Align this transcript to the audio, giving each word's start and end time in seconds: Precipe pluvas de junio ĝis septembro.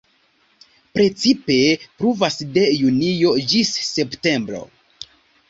Precipe 0.95 1.57
pluvas 1.99 2.39
de 2.57 2.65
junio 2.79 3.35
ĝis 3.53 3.75
septembro. 3.93 4.65